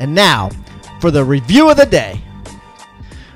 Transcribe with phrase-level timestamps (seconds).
[0.00, 0.50] And now
[1.00, 2.20] for the review of the day.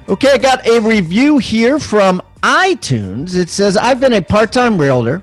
[0.09, 3.37] Okay, I got a review here from iTunes.
[3.37, 5.23] It says, I've been a part time realtor,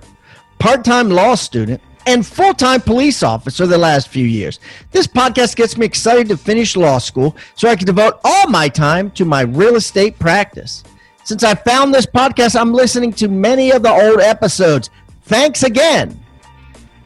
[0.59, 4.59] part time law student, and full time police officer the last few years.
[4.91, 8.69] This podcast gets me excited to finish law school so I can devote all my
[8.69, 10.83] time to my real estate practice.
[11.25, 14.89] Since I found this podcast, I'm listening to many of the old episodes.
[15.23, 16.17] Thanks again.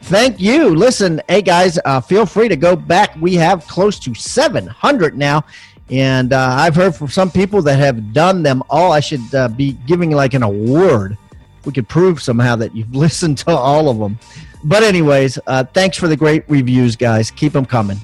[0.02, 0.74] Thank you.
[0.74, 3.14] Listen, hey guys, uh, feel free to go back.
[3.20, 5.44] We have close to 700 now.
[5.90, 8.92] And uh, I've heard from some people that have done them all.
[8.92, 11.16] I should uh, be giving like an award.
[11.64, 14.18] We could prove somehow that you've listened to all of them.
[14.64, 17.30] But, anyways, uh, thanks for the great reviews, guys.
[17.30, 17.98] Keep them coming.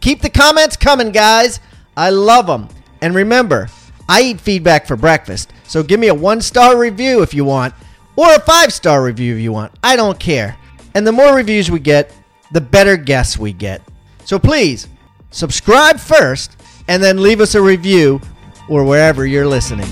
[0.00, 1.60] Keep the comments coming, guys.
[1.96, 2.68] I love them.
[3.00, 3.68] And remember,
[4.08, 5.52] I eat feedback for breakfast.
[5.64, 7.74] So give me a one star review if you want,
[8.16, 9.72] or a five star review if you want.
[9.82, 10.56] I don't care.
[10.96, 12.12] And the more reviews we get,
[12.52, 13.82] the better guests we get.
[14.24, 14.86] So please
[15.30, 18.20] subscribe first and then leave us a review
[18.68, 19.88] or wherever you're listening.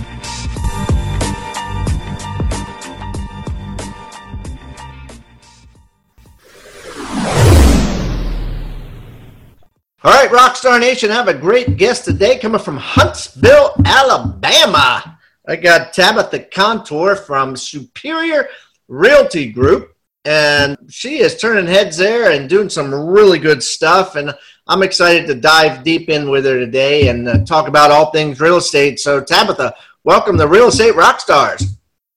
[10.05, 15.19] All right, Rockstar Nation, I have a great guest today coming from Huntsville, Alabama.
[15.47, 18.49] I got Tabitha Contour from Superior
[18.89, 19.92] Realty Group
[20.25, 24.15] and she is turning heads there and doing some really good stuff.
[24.15, 24.33] And
[24.69, 28.41] I'm excited to dive deep in with her today and uh, talk about all things
[28.41, 29.01] real estate.
[29.01, 29.75] So, Tabitha,
[30.05, 31.65] welcome to Real Estate Rockstars.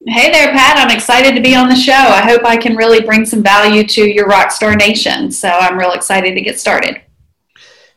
[0.06, 0.78] Hey there, Pat.
[0.78, 1.92] I'm excited to be on the show.
[1.92, 5.32] I hope I can really bring some value to your Rockstar Nation.
[5.32, 7.00] So, I'm real excited to get started.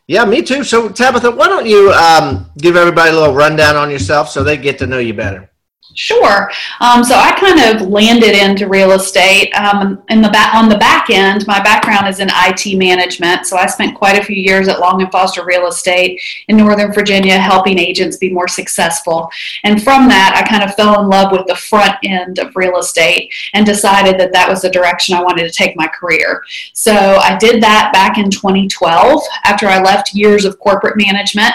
[0.08, 0.64] Yeah, me too.
[0.64, 4.56] So, Tabitha, why don't you um, give everybody a little rundown on yourself so they
[4.56, 5.49] get to know you better?
[5.94, 6.50] Sure.
[6.80, 9.52] Um, so I kind of landed into real estate.
[9.54, 13.46] Um, in the back on the back end, my background is in IT management.
[13.46, 16.92] So I spent quite a few years at Long and Foster Real Estate in Northern
[16.92, 19.28] Virginia, helping agents be more successful.
[19.64, 22.78] And from that, I kind of fell in love with the front end of real
[22.78, 26.42] estate and decided that that was the direction I wanted to take my career.
[26.72, 31.52] So I did that back in 2012 after I left years of corporate management.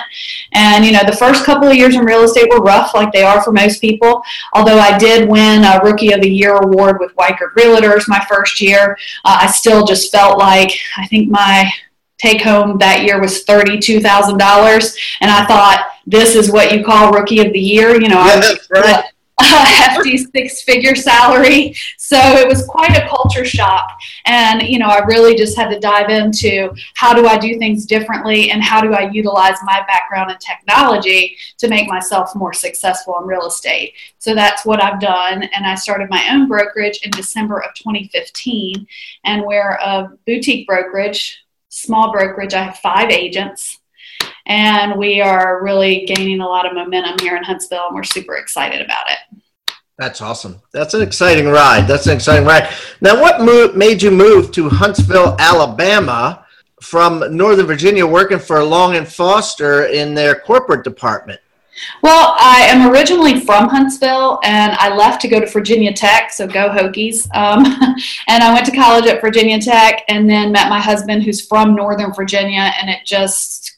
[0.52, 3.24] And you know, the first couple of years in real estate were rough, like they
[3.24, 4.24] are for most people.
[4.54, 8.62] Although I did win a Rookie of the Year award with Weichert Realtors my first
[8.62, 11.72] year, uh, I still just felt like I think my
[12.18, 14.98] take home that year was $32,000.
[15.22, 18.00] And I thought, this is what you call Rookie of the Year.
[18.02, 19.06] You know, yeah, I was, right
[19.42, 21.76] a hefty six figure salary.
[21.98, 23.92] So it was quite a culture shock.
[24.26, 27.86] And, you know, I really just had to dive into how do I do things
[27.86, 33.18] differently and how do I utilize my background in technology to make myself more successful
[33.20, 33.94] in real estate.
[34.20, 35.44] So that's what I've done.
[35.44, 38.88] And I started my own brokerage in December of 2015.
[39.26, 42.54] And we're a boutique brokerage, small brokerage.
[42.54, 43.80] I have five agents
[44.46, 48.36] and we are really gaining a lot of momentum here in Huntsville, and we're super
[48.36, 49.42] excited about it.
[49.98, 50.62] That's awesome.
[50.74, 51.88] That's an exciting ride.
[51.88, 52.70] That's an exciting ride.
[53.00, 56.46] Now, what move, made you move to Huntsville, Alabama
[56.82, 61.40] from Northern Virginia working for Long and Foster in their corporate department?
[62.02, 66.48] Well, I am originally from Huntsville, and I left to go to Virginia Tech, so
[66.48, 67.28] go Hokies.
[67.36, 67.66] Um,
[68.28, 71.76] and I went to college at Virginia Tech, and then met my husband, who's from
[71.76, 73.75] Northern Virginia, and it just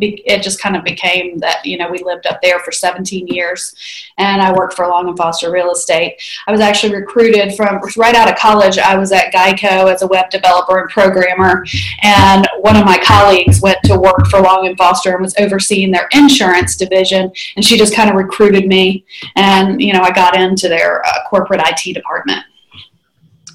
[0.00, 3.74] it just kind of became that you know we lived up there for 17 years
[4.18, 6.20] and i worked for long and foster real estate.
[6.46, 10.06] I was actually recruited from right out of college i was at geico as a
[10.06, 11.64] web developer and programmer
[12.02, 15.90] and one of my colleagues went to work for long and foster and was overseeing
[15.90, 19.04] their insurance division and she just kind of recruited me
[19.36, 22.44] and you know i got into their uh, corporate it department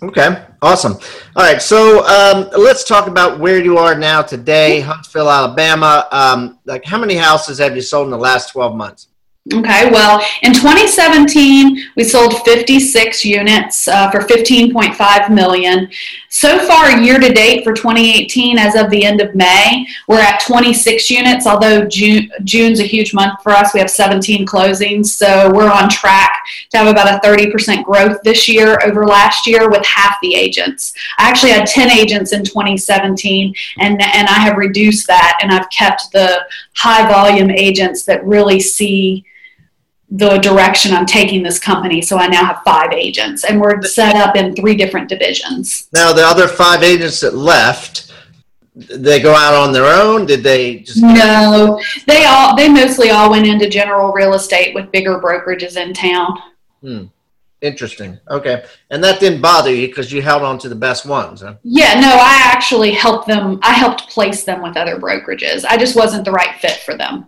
[0.03, 0.94] Okay, awesome.
[1.36, 6.07] All right, so um, let's talk about where you are now today, Huntsville, Alabama.
[6.12, 9.09] Um, like, how many houses have you sold in the last twelve months?
[9.53, 15.89] Okay, well, in 2017, we sold 56 units uh, for 15.5 million.
[16.30, 20.39] So far, year to date for 2018, as of the end of May, we're at
[20.39, 21.45] 26 units.
[21.45, 25.89] Although June, June's a huge month for us, we have 17 closings, so we're on
[25.89, 26.31] track
[26.69, 30.94] to have about a 30% growth this year over last year with half the agents.
[31.18, 35.69] I actually had 10 agents in 2017, and and I have reduced that, and I've
[35.69, 36.45] kept the
[36.75, 39.25] high volume agents that really see
[40.12, 42.02] the direction I'm taking this company.
[42.02, 45.88] So I now have five agents, and we're set up in three different divisions.
[45.94, 48.12] Now, the other five agents that left,
[48.75, 50.25] they go out on their own?
[50.25, 51.02] Did they just?
[51.02, 55.94] No, they all they mostly all went into general real estate with bigger brokerages in
[55.94, 56.38] town.
[56.81, 57.06] Hmm.
[57.62, 58.18] Interesting.
[58.28, 61.56] Okay, and that didn't bother you because you held on to the best ones, huh?
[61.62, 63.60] Yeah, no, I actually helped them.
[63.62, 65.63] I helped place them with other brokerages.
[65.63, 67.28] I just wasn't the right fit for them.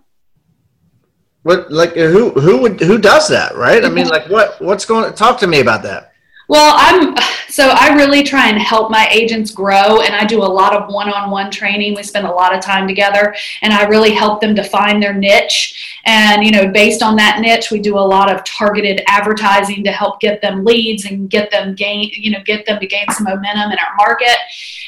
[1.43, 3.83] What like who who would who does that, right?
[3.83, 4.11] I mean, mhm.
[4.11, 5.13] like what what's going?
[5.13, 6.13] Talk to me about that.
[6.47, 7.15] Well, I'm
[7.49, 10.91] so I really try and help my agents grow, and I do a lot of
[10.91, 11.95] one-on-one training.
[11.95, 15.92] We spend a lot of time together, and I really help them define their niche.
[16.05, 19.91] And you know, based on that niche, we do a lot of targeted advertising to
[19.91, 23.23] help get them leads and get them gain, you know, get them to gain some
[23.23, 24.37] momentum in our market.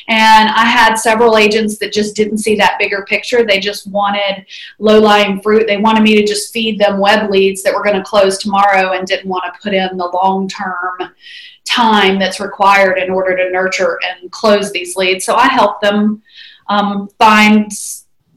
[0.07, 3.45] And I had several agents that just didn't see that bigger picture.
[3.45, 4.45] They just wanted
[4.77, 5.65] low-lying fruit.
[5.67, 8.91] They wanted me to just feed them web leads that were going to close tomorrow,
[8.91, 11.13] and didn't want to put in the long-term
[11.63, 15.25] time that's required in order to nurture and close these leads.
[15.25, 16.21] So I help them
[16.67, 17.71] um, find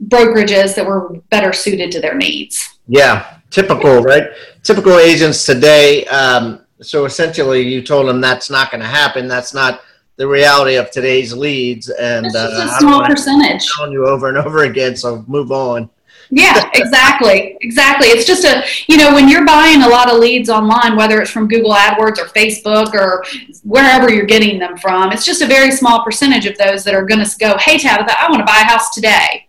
[0.06, 2.78] brokerages that were better suited to their needs.
[2.86, 4.28] Yeah, typical, right?
[4.62, 6.04] Typical agents today.
[6.06, 9.28] Um, so essentially, you told them that's not going to happen.
[9.28, 9.82] That's not
[10.16, 13.66] the reality of today's leads, and it's just uh, a small percentage.
[13.76, 14.96] Telling you over and over again.
[14.96, 15.90] So move on.
[16.30, 17.56] Yeah, exactly.
[17.62, 18.08] exactly.
[18.08, 21.30] It's just a, you know, when you're buying a lot of leads online, whether it's
[21.30, 23.24] from Google AdWords or Facebook or
[23.64, 27.04] wherever you're getting them from, it's just a very small percentage of those that are
[27.04, 29.47] going to go, hey, Tabitha, I want to buy a house today.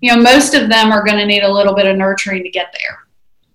[0.00, 2.50] You know, most of them are going to need a little bit of nurturing to
[2.50, 2.98] get there.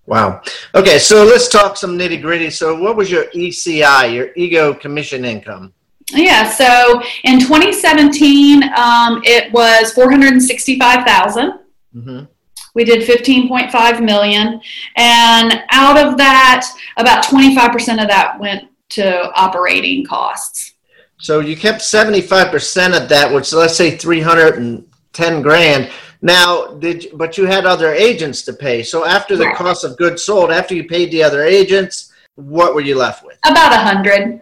[0.06, 0.42] Wow.
[0.75, 2.50] Okay, so let's talk some nitty gritty.
[2.50, 5.74] So, what was your ECI, your ego commission income?
[6.12, 11.60] Yeah, so in 2017, um, it was 465,000.
[11.95, 12.25] Mm-hmm
[12.74, 14.62] we did 15.5 million
[14.95, 16.68] and out of that
[16.98, 20.74] about 25% of that went to operating costs
[21.19, 25.92] so you kept 75% of that which let's say 310 grand
[26.24, 29.56] now did but you had other agents to pay so after the right.
[29.56, 33.38] cost of goods sold after you paid the other agents what were you left with
[33.46, 34.42] about a hundred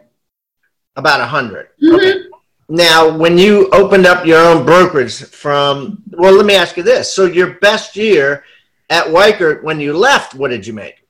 [0.95, 1.95] about a 100 mm-hmm.
[1.95, 2.31] okay
[2.73, 7.13] now, when you opened up your own brokerage from, well, let me ask you this.
[7.13, 8.45] So, your best year
[8.89, 11.00] at Weichert, when you left, what did you make?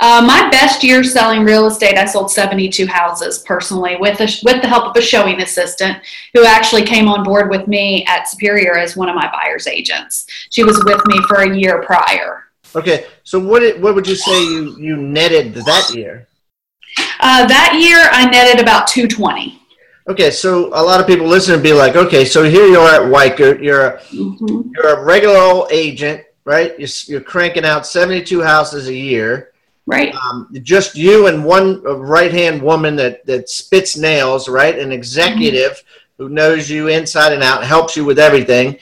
[0.00, 4.62] Uh, my best year selling real estate, I sold 72 houses personally with, a, with
[4.62, 5.98] the help of a showing assistant
[6.34, 10.26] who actually came on board with me at Superior as one of my buyer's agents.
[10.50, 12.44] She was with me for a year prior.
[12.76, 16.28] Okay, so what, did, what would you say you, you netted that year?
[17.20, 19.60] Uh, that year, I netted about 220.
[20.08, 23.12] Okay, so a lot of people listening be like, okay, so here you are at
[23.12, 23.62] Weichert.
[23.62, 24.70] You're a, mm-hmm.
[24.74, 26.78] you're a regular old agent, right?
[26.78, 29.47] You're, you're cranking out 72 houses a year.
[29.88, 30.14] Right.
[30.14, 34.78] Um, just you and one right hand woman that, that spits nails, right?
[34.78, 36.22] An executive mm-hmm.
[36.24, 38.78] who knows you inside and out, helps you with everything.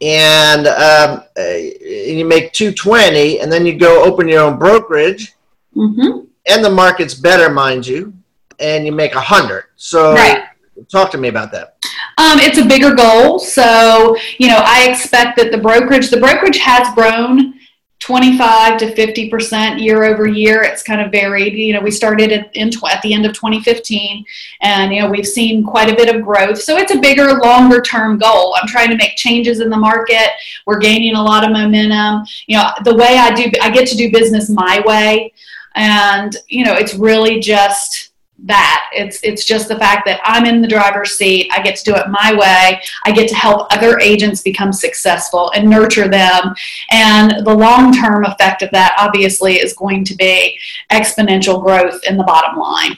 [0.00, 5.32] And um, uh, you make 220, and then you go open your own brokerage.
[5.76, 6.26] Mm-hmm.
[6.46, 8.12] And the market's better, mind you,
[8.58, 9.66] and you make a hundred.
[9.76, 10.42] So right
[10.88, 11.76] talk to me about that.
[12.18, 13.38] Um, it's a bigger goal.
[13.38, 17.54] So, you know, I expect that the brokerage, the brokerage has grown
[18.02, 20.64] 25 to 50% year over year.
[20.64, 21.52] It's kind of varied.
[21.52, 24.24] You know, we started at, in, at the end of 2015
[24.60, 26.60] and, you know, we've seen quite a bit of growth.
[26.60, 28.56] So it's a bigger, longer term goal.
[28.60, 30.30] I'm trying to make changes in the market.
[30.66, 32.26] We're gaining a lot of momentum.
[32.48, 35.32] You know, the way I do, I get to do business my way.
[35.76, 38.11] And, you know, it's really just,
[38.42, 38.90] that.
[38.92, 41.50] It's it's just the fact that I'm in the driver's seat.
[41.52, 42.80] I get to do it my way.
[43.04, 46.54] I get to help other agents become successful and nurture them.
[46.90, 50.58] And the long-term effect of that obviously is going to be
[50.90, 52.96] exponential growth in the bottom line.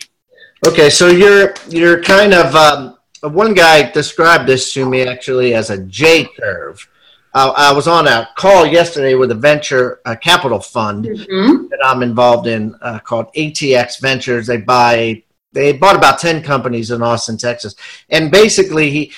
[0.67, 5.71] Okay, so you're you're kind of um, one guy described this to me actually as
[5.71, 6.89] a J curve.
[7.35, 11.67] Uh, I was on a call yesterday with a venture uh, capital fund mm-hmm.
[11.69, 14.47] that I'm involved in uh, called ATX Ventures.
[14.47, 15.25] They buy
[15.55, 17.75] they bought about 10 companies in Austin, Texas.
[18.11, 19.13] And basically he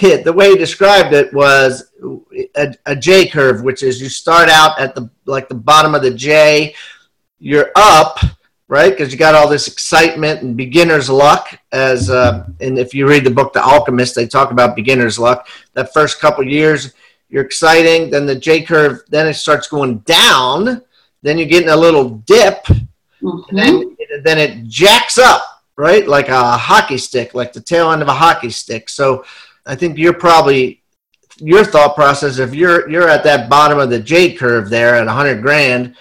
[0.00, 1.90] the way he described it was
[2.56, 6.02] a, a J curve, which is you start out at the like the bottom of
[6.02, 6.74] the J,
[7.38, 8.18] you're up,
[8.68, 8.90] right?
[8.90, 11.58] Because you got all this excitement and beginner's luck.
[11.72, 15.46] As uh, and if you read the book The Alchemist, they talk about beginner's luck.
[15.74, 16.94] That first couple years,
[17.28, 18.10] you're exciting.
[18.10, 20.82] Then the J curve, then it starts going down.
[21.22, 22.64] Then you're getting a little dip.
[23.22, 23.56] Mm-hmm.
[23.56, 25.42] then, then it jacks up,
[25.76, 26.06] right?
[26.06, 28.88] Like a hockey stick, like the tail end of a hockey stick.
[28.88, 29.24] So
[29.66, 30.82] I think you're probably
[31.38, 35.06] your thought process if you're you're at that bottom of the J curve there at
[35.06, 35.96] 100 grand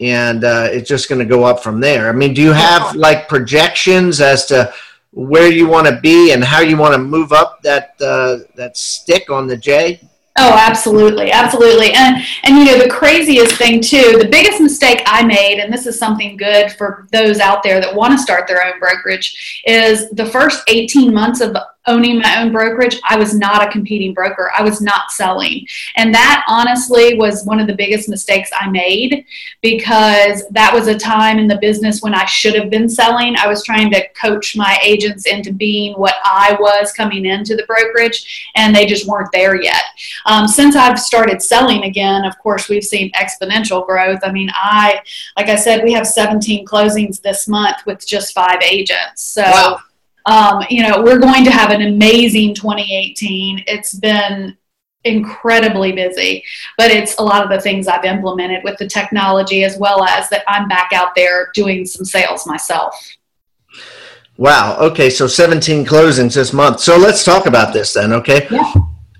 [0.00, 2.08] and uh, it's just going to go up from there.
[2.08, 4.72] I mean, do you have like projections as to
[5.12, 8.76] where you want to be and how you want to move up that uh, that
[8.76, 10.00] stick on the J?
[10.36, 11.92] Oh, absolutely, absolutely.
[11.92, 15.86] And and you know the craziest thing too, the biggest mistake I made, and this
[15.86, 20.10] is something good for those out there that want to start their own brokerage, is
[20.10, 24.50] the first 18 months of owning my own brokerage, I was not a competing broker.
[24.56, 25.66] I was not selling.
[25.96, 29.26] And that honestly was one of the biggest mistakes I made
[29.60, 33.36] because that was a time in the business when I should have been selling.
[33.36, 37.64] I was trying to coach my agents into being what I was coming into the
[37.66, 39.82] brokerage, and they just weren't there yet.
[40.26, 44.20] Um, since I've started selling again, of course, we've seen exponential growth.
[44.22, 45.00] I mean, I,
[45.36, 49.22] like I said, we have 17 closings this month with just five agents.
[49.22, 49.80] So, wow
[50.26, 53.64] um, you know, we're going to have an amazing 2018.
[53.66, 54.56] It's been
[55.04, 56.42] incredibly busy,
[56.78, 60.28] but it's a lot of the things I've implemented with the technology as well as
[60.30, 63.16] that I'm back out there doing some sales myself.
[64.36, 64.76] Wow.
[64.78, 65.10] Okay.
[65.10, 66.80] So 17 closings this month.
[66.80, 68.12] So let's talk about this then.
[68.12, 68.48] Okay.
[68.50, 68.72] Yeah.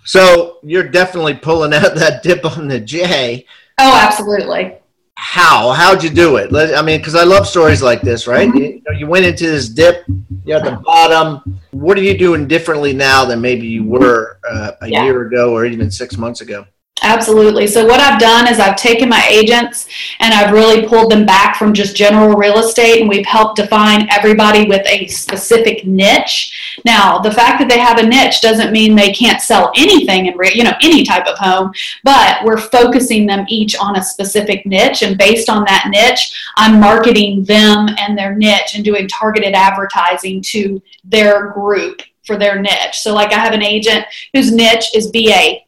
[0.04, 3.46] So you're definitely pulling out that dip on the J.
[3.78, 4.78] Oh, absolutely
[5.16, 5.70] how?
[5.72, 6.54] How'd you do it?
[6.54, 8.48] I mean because i love stories like this right?
[8.48, 8.58] Mm-hmm.
[8.58, 10.04] you, you, went into this dip
[10.44, 11.60] you're at the bottom.
[11.70, 15.04] What are you doing differently now than maybe you were uh, a yeah.
[15.04, 16.66] year ago or even six months ago
[17.02, 17.66] Absolutely.
[17.66, 19.88] So, what I've done is I've taken my agents
[20.20, 24.08] and I've really pulled them back from just general real estate, and we've helped define
[24.10, 26.78] everybody with a specific niche.
[26.84, 30.38] Now, the fact that they have a niche doesn't mean they can't sell anything in
[30.38, 31.72] real—you know any type of home,
[32.04, 36.78] but we're focusing them each on a specific niche, and based on that niche, I'm
[36.78, 42.94] marketing them and their niche and doing targeted advertising to their group for their niche.
[42.94, 45.58] So, like I have an agent whose niche is VA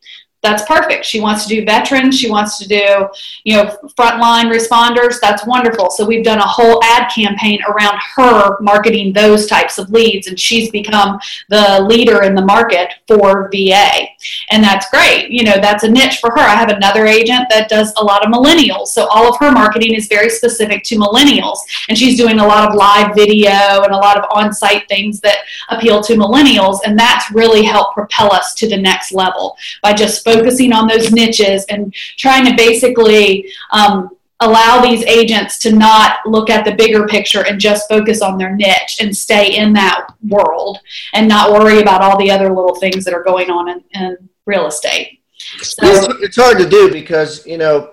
[0.46, 1.04] that's perfect.
[1.04, 2.16] She wants to do veterans.
[2.18, 3.08] She wants to do,
[3.42, 5.18] you know, frontline responders.
[5.20, 5.90] That's wonderful.
[5.90, 10.38] So we've done a whole ad campaign around her marketing those types of leads, and
[10.38, 14.06] she's become the leader in the market for VA,
[14.50, 15.30] and that's great.
[15.30, 16.38] You know, that's a niche for her.
[16.38, 19.94] I have another agent that does a lot of millennials, so all of her marketing
[19.94, 23.96] is very specific to millennials, and she's doing a lot of live video and a
[23.96, 25.38] lot of on-site things that
[25.70, 30.24] appeal to millennials, and that's really helped propel us to the next level by just
[30.24, 30.35] focusing
[30.72, 36.64] on those niches and trying to basically um, allow these agents to not look at
[36.64, 40.78] the bigger picture and just focus on their niche and stay in that world
[41.14, 44.28] and not worry about all the other little things that are going on in, in
[44.44, 45.20] real estate.
[45.62, 45.82] So,
[46.20, 47.92] it's hard to do because, you know,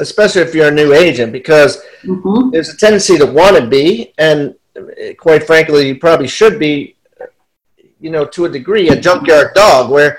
[0.00, 2.50] especially if you're a new agent, because mm-hmm.
[2.50, 4.54] there's a tendency to want to be, and
[5.18, 6.96] quite frankly, you probably should be,
[8.00, 10.18] you know, to a degree, a junkyard dog where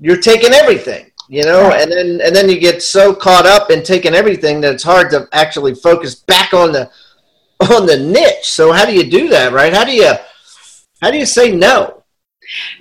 [0.00, 1.72] you're taking everything you know?
[1.72, 5.10] And then and then you get so caught up in taking everything that it's hard
[5.10, 6.90] to actually focus back on the
[7.72, 8.44] on the niche.
[8.44, 9.72] So how do you do that right?
[9.72, 10.12] How do you
[11.00, 11.95] how do you say no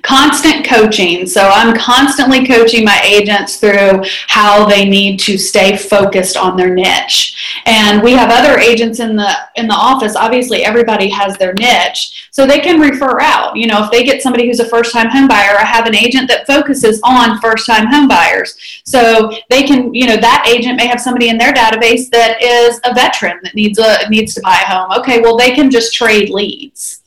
[0.02, 1.26] constant coaching.
[1.26, 6.74] So i'm constantly coaching my agents through how they need to stay focused on their
[6.74, 7.62] niche.
[7.66, 10.16] And we have other agents in the in the office.
[10.16, 13.56] Obviously everybody has their niche so they can refer out.
[13.56, 15.96] You know if they get somebody who's a first time home buyer i have an
[15.96, 18.58] agent that focuses on first time home buyers.
[18.86, 22.80] So they can you know that agent may have somebody in their database that is
[22.84, 24.92] a veteran that needs a needs to buy a home.
[25.00, 27.02] Okay well they can just trade leads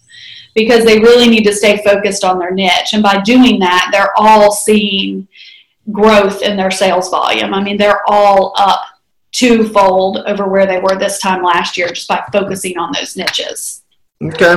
[0.58, 2.92] because they really need to stay focused on their niche.
[2.92, 5.28] And by doing that, they're all seeing
[5.92, 7.54] growth in their sales volume.
[7.54, 8.80] I mean, they're all up
[9.30, 13.84] twofold over where they were this time last year just by focusing on those niches.
[14.20, 14.54] Okay.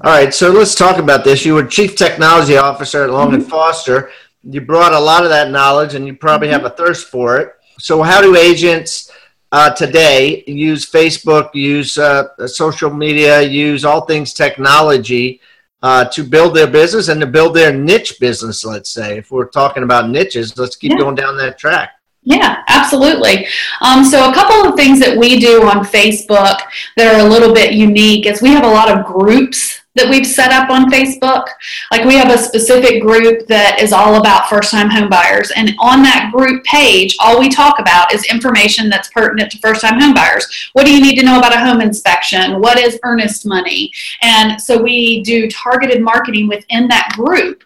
[0.00, 0.32] All right.
[0.32, 1.44] So let's talk about this.
[1.44, 3.34] You were chief technology officer at Long mm-hmm.
[3.34, 4.10] and Foster.
[4.44, 6.62] You brought a lot of that knowledge and you probably mm-hmm.
[6.62, 7.52] have a thirst for it.
[7.78, 9.10] So, how do agents
[9.54, 15.40] uh, today use Facebook, use uh, social media, use all things technology
[15.80, 19.16] uh, to build their business and to build their niche business, let's say.
[19.16, 20.98] If we're talking about niches, let's keep yeah.
[20.98, 21.92] going down that track.
[22.24, 23.46] Yeah, absolutely.
[23.80, 26.58] Um, so, a couple of things that we do on Facebook
[26.96, 30.26] that are a little bit unique is we have a lot of groups that we've
[30.26, 31.46] set up on Facebook.
[31.90, 35.50] Like we have a specific group that is all about first time homebuyers.
[35.54, 39.82] And on that group page, all we talk about is information that's pertinent to first
[39.82, 40.44] time homebuyers.
[40.72, 42.60] What do you need to know about a home inspection?
[42.60, 43.92] What is earnest money?
[44.22, 47.64] And so we do targeted marketing within that group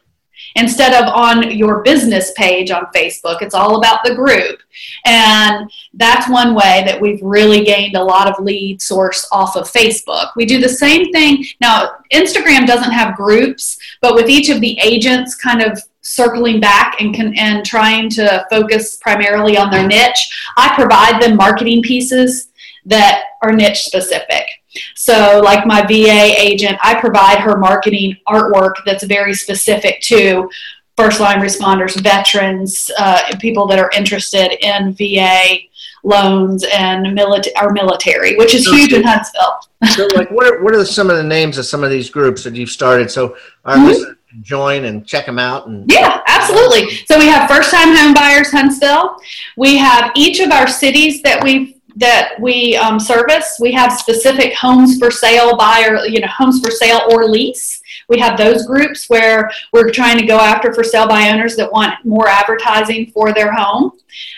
[0.57, 3.43] instead of on your business page on Facebook.
[3.43, 4.61] It's all about the group.
[5.05, 9.71] And that's one way that we've really gained a lot of lead source off of
[9.71, 10.31] Facebook.
[10.37, 11.45] We do the same thing.
[11.61, 17.01] Now, Instagram doesn't have groups, but with each of the agents kind of circling back
[17.01, 22.49] and can, and trying to focus primarily on their niche, I provide them marketing pieces
[22.87, 24.47] that are niche specific.
[24.95, 30.49] So, like my VA agent, I provide her marketing artwork that's very specific to
[30.97, 35.59] first line responders, veterans, uh, people that are interested in VA
[36.03, 39.61] loans and milita- our military, which is so, huge in Huntsville.
[39.91, 42.43] so, like, what are, what are some of the names of some of these groups
[42.45, 43.11] that you've started?
[43.11, 43.87] So, our mm-hmm.
[43.87, 45.69] listeners can join and check them out.
[45.69, 46.91] And yeah, absolutely.
[47.07, 49.17] So, we have first time home buyers Huntsville.
[49.57, 53.59] We have each of our cities that we've that we um, service.
[53.61, 57.83] We have specific homes for sale buyer, you know, homes for sale or lease.
[58.09, 61.71] We have those groups where we're trying to go after for sale by owners that
[61.71, 63.93] want more advertising for their home.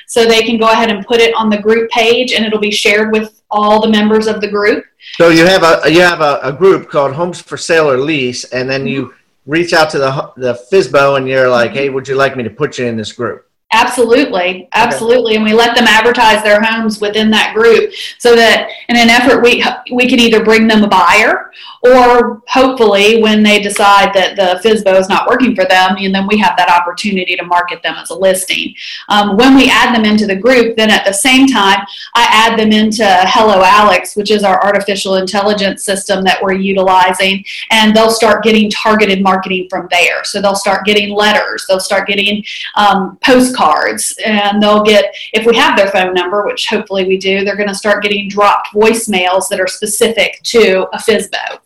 [0.07, 2.71] So they can go ahead and put it on the group page and it'll be
[2.71, 4.85] shared with all the members of the group.
[5.17, 8.45] So you have a you have a, a group called Homes for Sale or Lease,
[8.45, 9.15] and then you
[9.47, 12.51] reach out to the the FSBO and you're like, hey, would you like me to
[12.51, 13.50] put you in this group?
[13.73, 15.37] Absolutely, absolutely, okay.
[15.37, 19.45] and we let them advertise their homes within that group, so that in an effort
[19.45, 24.69] we we can either bring them a buyer, or hopefully when they decide that the
[24.69, 27.95] FSBO is not working for them, and then we have that opportunity to market them
[27.95, 28.75] as a listing.
[29.09, 31.79] Um, when we add them into the group, then at the same time
[32.17, 37.45] I add them into Hello Alex, which is our artificial intelligence system that we're utilizing,
[37.71, 40.25] and they'll start getting targeted marketing from there.
[40.25, 42.43] So they'll start getting letters, they'll start getting
[42.75, 47.19] um, postcards cards and they'll get if we have their phone number which hopefully we
[47.19, 51.59] do they're going to start getting dropped voicemails that are specific to a FSBO.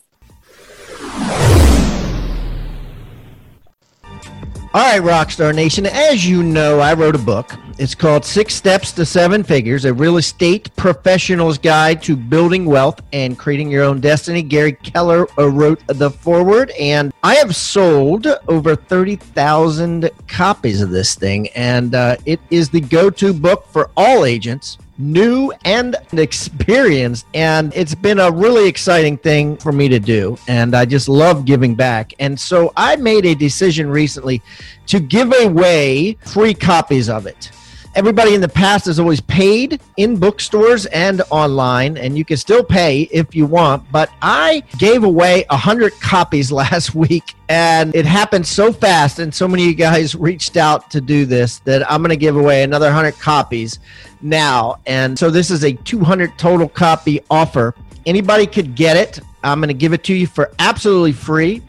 [4.75, 5.87] All right, Rockstar Nation.
[5.87, 7.52] As you know, I wrote a book.
[7.78, 13.00] It's called Six Steps to Seven Figures, a real estate professional's guide to building wealth
[13.12, 14.43] and creating your own destiny.
[14.43, 21.47] Gary Keller wrote the foreword, and I have sold over 30,000 copies of this thing,
[21.50, 27.74] and uh, it is the go to book for all agents new and experienced and
[27.74, 31.74] it's been a really exciting thing for me to do and i just love giving
[31.74, 32.14] back.
[32.20, 34.42] And so i made a decision recently
[34.87, 37.50] to give away free copies of it
[37.94, 42.64] everybody in the past has always paid in bookstores and online and you can still
[42.64, 48.46] pay if you want but i gave away 100 copies last week and it happened
[48.46, 52.00] so fast and so many of you guys reached out to do this that i'm
[52.00, 53.78] going to give away another 100 copies
[54.24, 54.80] now.
[54.87, 57.74] And so this is a 200 total copy offer.
[58.07, 59.20] Anybody could get it.
[59.44, 61.62] I'm going to give it to you for absolutely free.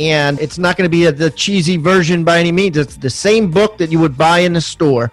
[0.00, 2.76] And it's not going to be a, the cheesy version by any means.
[2.76, 5.12] It's the same book that you would buy in the store.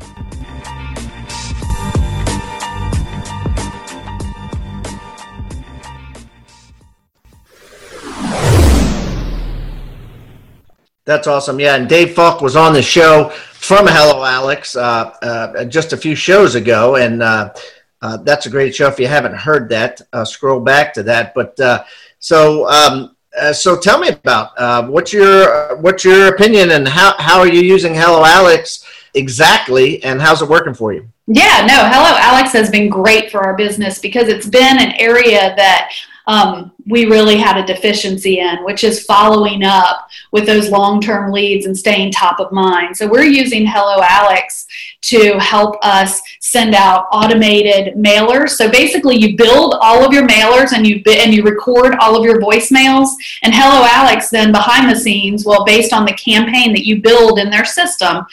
[11.06, 11.60] That's awesome.
[11.60, 15.98] Yeah, and Dave Falk was on the show from Hello Alex uh, uh, just a
[15.98, 17.54] few shows ago, and uh,
[18.02, 18.88] uh that's a great show.
[18.88, 21.36] If you haven't heard that, uh, scroll back to that.
[21.36, 21.84] But uh,
[22.18, 23.15] so um,
[23.54, 27.94] so tell me about what's your what's your opinion and how, how are you using
[27.94, 31.08] Hello Alex exactly and how's it working for you?
[31.28, 35.54] Yeah, no, Hello Alex has been great for our business because it's been an area
[35.56, 35.91] that
[36.27, 41.31] um, we really had a deficiency in, which is following up with those long term
[41.31, 42.95] leads and staying top of mind.
[42.95, 44.67] So we're using Hello Alex
[45.01, 48.49] to help us send out automated mailers.
[48.49, 52.23] So basically, you build all of your mailers and you and you record all of
[52.23, 53.09] your voicemails.
[53.41, 57.39] And Hello Alex then behind the scenes, well, based on the campaign that you build
[57.39, 58.25] in their system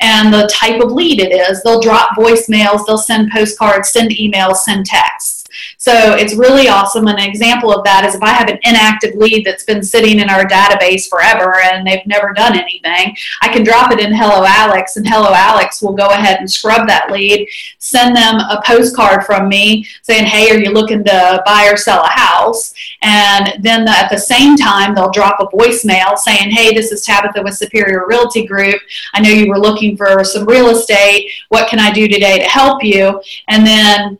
[0.00, 4.56] and the type of lead it is, they'll drop voicemails, they'll send postcards, send emails,
[4.56, 5.37] send texts.
[5.76, 7.06] So it's really awesome.
[7.06, 10.30] An example of that is if I have an inactive lead that's been sitting in
[10.30, 14.96] our database forever and they've never done anything, I can drop it in Hello Alex,
[14.96, 19.48] and Hello Alex will go ahead and scrub that lead, send them a postcard from
[19.48, 22.74] me saying, Hey, are you looking to buy or sell a house?
[23.02, 27.04] And then the, at the same time, they'll drop a voicemail saying, Hey, this is
[27.04, 28.80] Tabitha with Superior Realty Group.
[29.14, 31.30] I know you were looking for some real estate.
[31.48, 33.20] What can I do today to help you?
[33.48, 34.18] And then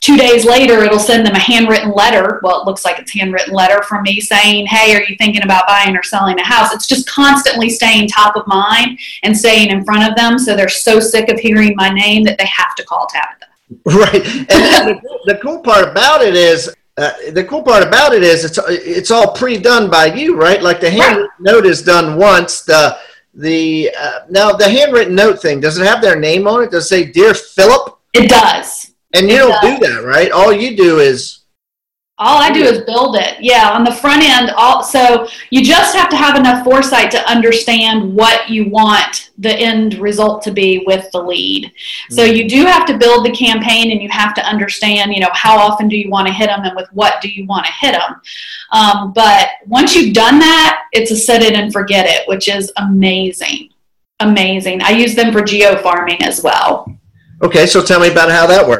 [0.00, 2.40] two days later it'll send them a handwritten letter.
[2.42, 5.66] Well it looks like it's handwritten letter from me saying hey are you thinking about
[5.66, 6.72] buying or selling a house?
[6.72, 10.38] It's just constantly staying top of mind and staying in front of them.
[10.38, 13.46] So they're so sick of hearing my name that they have to call tabitha.
[13.84, 14.24] Right.
[14.24, 18.22] And, and the, the, cool part about it is uh, the cool part about it
[18.22, 20.62] is it's it's all pre-done by you right?
[20.62, 21.40] Like the handwritten right.
[21.40, 22.62] note is done once.
[22.62, 22.96] The
[23.34, 26.70] the uh, now the handwritten note thing does it have their name on it?
[26.70, 27.98] Does it say dear philip?
[28.14, 28.85] It does
[29.16, 30.30] and you don't do that, right?
[30.30, 31.46] All you do is
[32.18, 33.36] all I do is build it.
[33.40, 34.50] Yeah, on the front end.
[34.56, 39.54] All, so you just have to have enough foresight to understand what you want the
[39.54, 41.70] end result to be with the lead.
[42.08, 42.36] So mm-hmm.
[42.36, 45.58] you do have to build the campaign, and you have to understand, you know, how
[45.58, 47.92] often do you want to hit them, and with what do you want to hit
[47.92, 48.20] them.
[48.72, 52.72] Um, but once you've done that, it's a set it and forget it, which is
[52.78, 53.68] amazing,
[54.20, 54.82] amazing.
[54.82, 56.90] I use them for geo farming as well.
[57.42, 58.75] Okay, so tell me about how that works.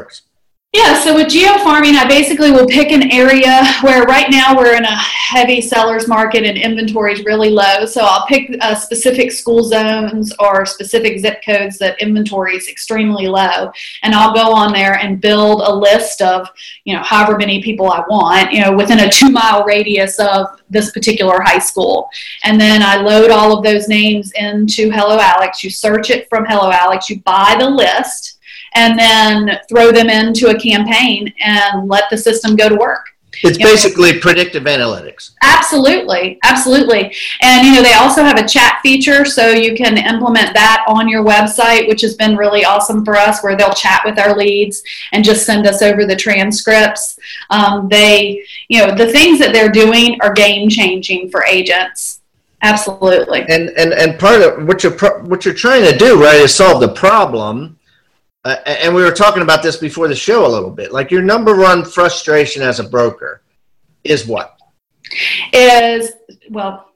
[0.77, 4.85] Yeah, so with geofarming, I basically will pick an area where right now we're in
[4.85, 7.87] a heavy seller's market and inventory is really low.
[7.87, 13.27] So I'll pick uh, specific school zones or specific zip codes that inventory is extremely
[13.27, 13.73] low.
[14.03, 16.47] And I'll go on there and build a list of,
[16.85, 20.61] you know, however many people I want, you know, within a two mile radius of
[20.69, 22.11] this particular high school.
[22.45, 25.65] And then I load all of those names into Hello Alex.
[25.65, 28.36] You search it from Hello Alex, you buy the list
[28.77, 33.07] and then throw them into a campaign and let the system go to work.
[33.43, 34.21] It's you basically know?
[34.21, 35.33] predictive analytics.
[35.43, 37.15] Absolutely, absolutely.
[37.43, 41.09] And you know, they also have a chat feature, so you can implement that on
[41.09, 44.83] your website, which has been really awesome for us, where they'll chat with our leads
[45.12, 47.19] and just send us over the transcripts.
[47.51, 52.21] Um, they, you know, the things that they're doing are game changing for agents.
[52.62, 53.41] Absolutely.
[53.49, 56.81] And and and part of what you're what you're trying to do, right, is solve
[56.81, 57.76] the problem
[58.47, 60.93] uh, and we were talking about this before the show a little bit.
[60.93, 63.43] Like your number one frustration as a broker
[64.05, 64.57] is what?
[65.53, 66.13] Is
[66.49, 66.93] well,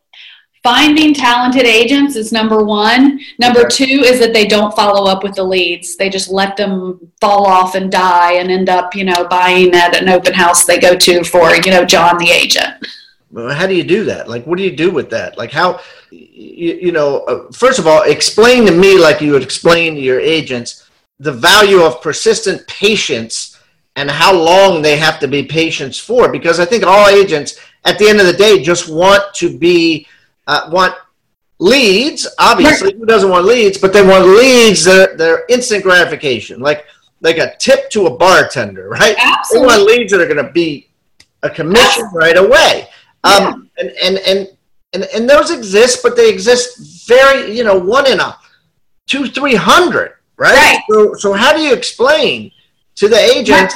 [0.63, 3.19] finding talented agents is number one.
[3.41, 5.97] Number two is that they don't follow up with the leads.
[5.97, 10.01] They just let them fall off and die and end up, you know, buying at
[10.01, 12.87] an open house they go to for, you know, John the agent.
[13.35, 14.29] How do you do that?
[14.29, 15.37] Like, what do you do with that?
[15.37, 19.43] Like, how, you, you know, uh, first of all, explain to me like you would
[19.43, 20.90] explain to your agents
[21.21, 23.59] the value of persistent patience
[23.95, 26.33] and how long they have to be patients for.
[26.33, 30.07] Because i think all agents at the end of the day just want to be
[30.47, 30.95] uh, want
[31.59, 32.27] leads.
[32.39, 33.79] Obviously who doesn't want leads?
[33.79, 36.61] But they want leads that are instant gratification.
[36.61, 36.87] Like
[37.21, 39.15] like a tip to a bartender right?
[39.19, 39.69] Absolutely.
[39.69, 40.89] they want leads that are going to be
[41.43, 42.89] a commission right away.
[43.25, 43.85] Um, yeah.
[43.85, 44.49] and, and and
[44.95, 48.39] and and those exist but they exist very you know one in a
[49.07, 50.55] two three hundred right?
[50.55, 50.81] right.
[50.91, 52.51] So, so how do you explain
[52.97, 53.73] to the agent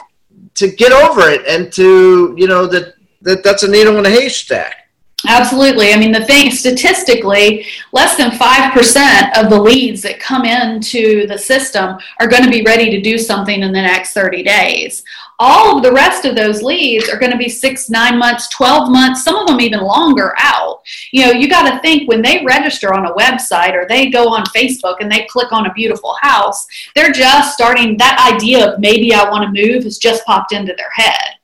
[0.54, 4.10] to get over it and to you know that, that that's a needle in a
[4.10, 4.84] haystack?
[5.26, 5.92] Absolutely.
[5.92, 11.38] I mean, the thing statistically, less than 5% of the leads that come into the
[11.38, 15.02] system are going to be ready to do something in the next 30 days.
[15.38, 18.90] All of the rest of those leads are going to be six, nine months, 12
[18.90, 20.80] months, some of them even longer out.
[21.10, 24.28] You know, you got to think when they register on a website or they go
[24.28, 28.80] on Facebook and they click on a beautiful house, they're just starting that idea of
[28.80, 31.36] maybe I want to move has just popped into their head.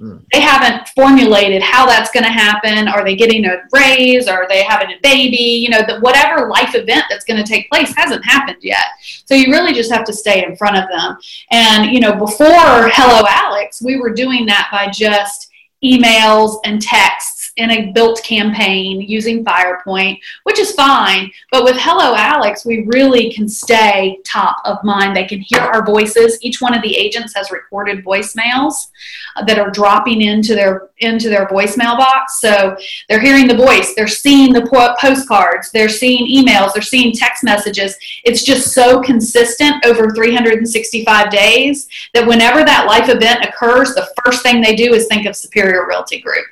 [0.00, 0.24] Mm.
[0.32, 2.88] They haven't formulated how that's going to happen.
[2.88, 4.28] Are they getting a raise?
[4.28, 5.36] Are they having a baby?
[5.36, 8.86] You know, the, whatever life event that's going to take place hasn't happened yet.
[9.24, 11.16] So you really just have to stay in front of them.
[11.50, 15.50] And, you know, before Hello Alex, we were doing that by just
[15.84, 21.30] emails and texts in a built campaign using Firepoint, which is fine.
[21.50, 25.16] But with Hello Alex, we really can stay top of mind.
[25.16, 26.38] They can hear our voices.
[26.42, 28.88] Each one of the agents has recorded voicemails
[29.46, 32.40] that are dropping into their into their voicemail box.
[32.40, 32.76] So
[33.08, 34.66] they're hearing the voice, they're seeing the
[35.00, 37.96] postcards, they're seeing emails, they're seeing text messages.
[38.24, 44.42] It's just so consistent over 365 days that whenever that life event occurs, the first
[44.42, 46.46] thing they do is think of Superior Realty Group.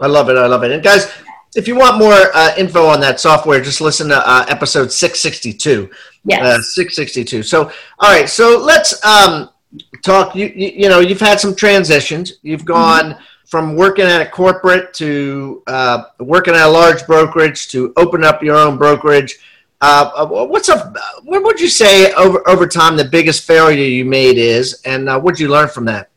[0.00, 0.36] I love it.
[0.36, 0.70] I love it.
[0.70, 1.10] And guys,
[1.56, 5.90] if you want more uh, info on that software, just listen to uh, episode 662.
[6.24, 6.40] Yes.
[6.40, 7.42] Uh, 662.
[7.42, 8.28] So, all right.
[8.28, 9.50] So let's um,
[10.04, 10.34] talk.
[10.34, 12.34] You, you, you, know, you've had some transitions.
[12.42, 12.68] You've mm-hmm.
[12.68, 13.22] gone mm-hmm.
[13.46, 18.42] from working at a corporate to uh, working at a large brokerage to open up
[18.42, 19.38] your own brokerage.
[19.80, 20.96] Uh, uh, what's up?
[21.22, 25.36] What would you say over over time the biggest failure you made is, and what
[25.36, 26.10] did you learn from that?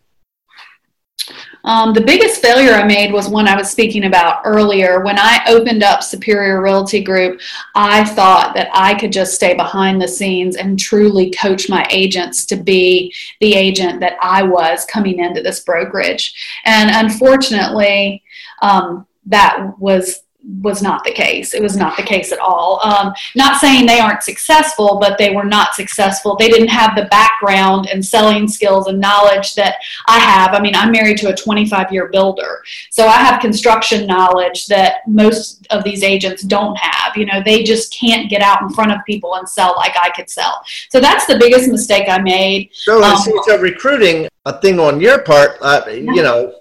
[1.64, 5.02] Um, the biggest failure I made was one I was speaking about earlier.
[5.02, 7.40] When I opened up Superior Realty Group,
[7.76, 12.46] I thought that I could just stay behind the scenes and truly coach my agents
[12.48, 16.34] to be the agent that I was coming into this brokerage.
[16.66, 18.24] And unfortunately,
[18.62, 20.24] um, that was
[20.62, 21.54] was not the case.
[21.54, 22.80] It was not the case at all.
[22.84, 26.36] Um, not saying they aren't successful, but they were not successful.
[26.36, 29.76] They didn't have the background and selling skills and knowledge that
[30.08, 30.54] I have.
[30.54, 35.08] I mean, I'm married to a 25 year builder, so I have construction knowledge that
[35.08, 37.16] most of these agents don't have.
[37.16, 40.10] You know, they just can't get out in front of people and sell like I
[40.10, 40.62] could sell.
[40.90, 42.70] So that's the biggest mistake I made.
[42.74, 46.56] So, um, so recruiting a thing on your part, uh, you know,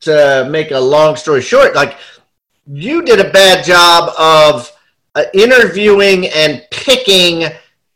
[0.00, 1.96] to make a long story short, like
[2.70, 4.70] you did a bad job of
[5.14, 7.44] uh, interviewing and picking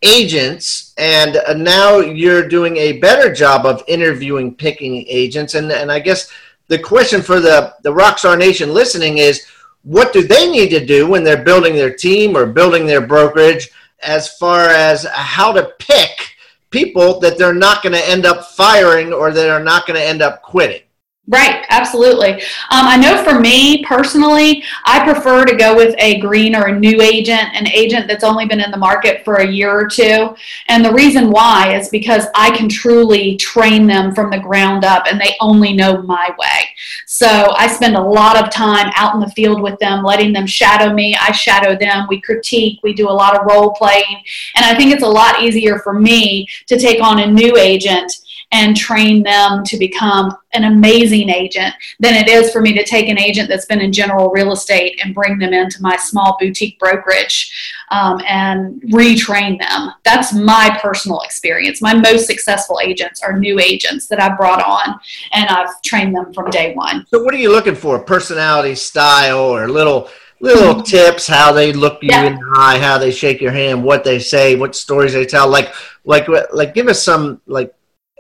[0.03, 5.93] agents and uh, now you're doing a better job of interviewing picking agents and, and
[5.93, 6.31] i guess
[6.69, 9.47] the question for the, the rockstar nation listening is
[9.83, 13.71] what do they need to do when they're building their team or building their brokerage
[14.03, 16.35] as far as how to pick
[16.71, 20.05] people that they're not going to end up firing or that are not going to
[20.05, 20.83] end up quitting
[21.29, 22.33] Right, absolutely.
[22.33, 26.77] Um, I know for me personally, I prefer to go with a green or a
[26.77, 30.35] new agent, an agent that's only been in the market for a year or two.
[30.67, 35.05] And the reason why is because I can truly train them from the ground up
[35.07, 36.69] and they only know my way.
[37.07, 40.47] So I spend a lot of time out in the field with them, letting them
[40.49, 41.17] shadow me.
[41.21, 42.09] I shadow them.
[42.09, 44.25] We critique, we do a lot of role playing.
[44.57, 48.13] And I think it's a lot easier for me to take on a new agent
[48.53, 53.09] and train them to become an amazing agent than it is for me to take
[53.09, 56.79] an agent that's been in general real estate and bring them into my small boutique
[56.79, 59.93] brokerage um, and retrain them.
[60.05, 61.81] That's my personal experience.
[61.81, 65.01] My most successful agents are new agents that I've brought on
[65.33, 67.07] and I've trained them from day one.
[67.09, 67.99] So, what are you looking for?
[67.99, 70.11] Personality, style, or little
[70.41, 70.83] little mm-hmm.
[70.83, 72.25] tips how they look you yeah.
[72.25, 75.49] in the eye how they shake your hand what they say what stories they tell
[75.49, 75.73] like
[76.05, 77.73] like like give us some like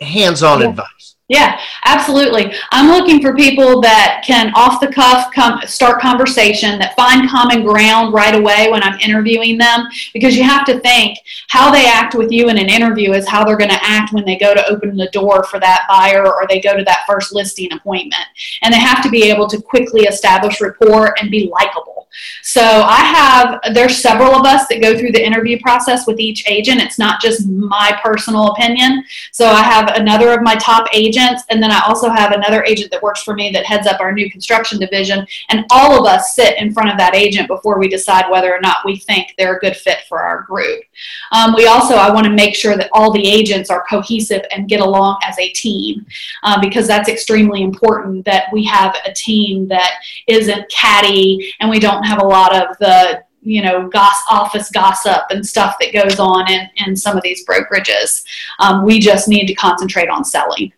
[0.02, 0.68] hands-on yeah.
[0.68, 1.12] advice.
[1.32, 2.52] Yeah, absolutely.
[2.72, 7.64] I'm looking for people that can off the cuff come start conversation, that find common
[7.64, 12.14] ground right away when I'm interviewing them because you have to think how they act
[12.14, 14.66] with you in an interview is how they're going to act when they go to
[14.66, 18.26] open the door for that buyer or they go to that first listing appointment.
[18.60, 21.91] And they have to be able to quickly establish rapport and be likable.
[22.42, 26.48] So I have, there's several of us that go through the interview process with each
[26.48, 26.80] agent.
[26.80, 29.04] It's not just my personal opinion.
[29.32, 32.90] So I have another of my top agents, and then I also have another agent
[32.90, 35.26] that works for me that heads up our new construction division.
[35.48, 38.60] And all of us sit in front of that agent before we decide whether or
[38.60, 40.82] not we think they're a good fit for our group.
[41.32, 44.68] Um, we also, I want to make sure that all the agents are cohesive and
[44.68, 46.06] get along as a team
[46.42, 51.78] uh, because that's extremely important that we have a team that isn't catty and we
[51.78, 55.92] don't don't have a lot of the you know goss, office gossip and stuff that
[55.92, 58.24] goes on in, in some of these brokerages
[58.60, 60.72] um, we just need to concentrate on selling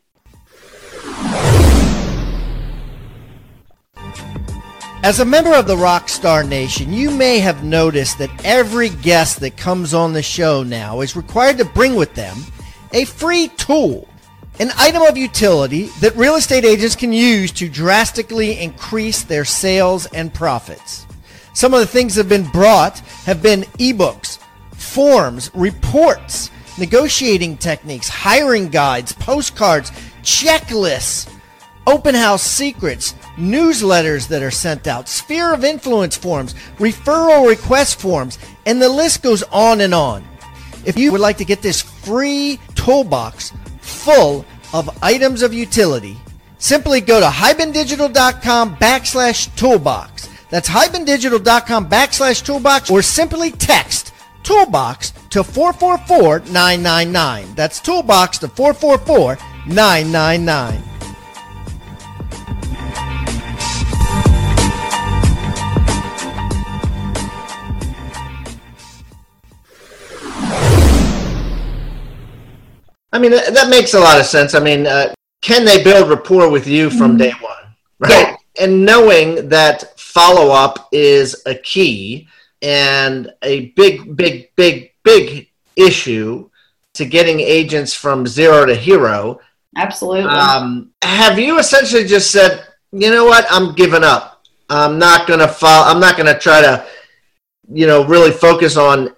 [5.02, 9.54] As a member of the Rockstar Nation, you may have noticed that every guest that
[9.54, 12.38] comes on the show now is required to bring with them
[12.94, 14.08] a free tool,
[14.60, 20.06] an item of utility that real estate agents can use to drastically increase their sales
[20.06, 21.04] and profits.
[21.54, 24.38] Some of the things that have been brought have been ebooks,
[24.72, 29.90] forms, reports, negotiating techniques, hiring guides, postcards,
[30.22, 31.32] checklists,
[31.86, 38.38] open house secrets, newsletters that are sent out, sphere of influence forms, referral request forms,
[38.66, 40.22] and the list goes on and on.
[40.84, 46.18] If you would like to get this free toolbox full of items of utility,
[46.64, 50.30] Simply go to hibandigital.com backslash toolbox.
[50.50, 57.54] That's hibandigital.com backslash toolbox or simply text toolbox to 444 999.
[57.54, 60.82] That's toolbox to 444 999.
[73.14, 74.56] I mean, that makes a lot of sense.
[74.56, 77.18] I mean, uh, can they build rapport with you from mm-hmm.
[77.18, 77.76] day one?
[78.00, 78.33] Right.
[78.60, 82.28] And knowing that follow up is a key
[82.62, 86.48] and a big, big, big, big issue
[86.94, 89.40] to getting agents from zero to hero.
[89.76, 90.30] Absolutely.
[90.30, 94.42] Um, have you essentially just said, you know what, I'm giving up.
[94.70, 96.86] I'm not going to follow, I'm not going to try to,
[97.72, 99.14] you know, really focus on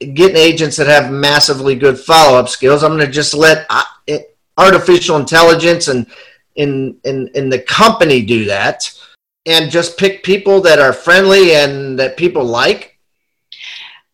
[0.00, 2.82] getting agents that have massively good follow up skills.
[2.82, 3.84] I'm going to just let uh,
[4.58, 6.06] artificial intelligence and
[6.60, 8.90] in, in in the company do that,
[9.46, 12.98] and just pick people that are friendly and that people like.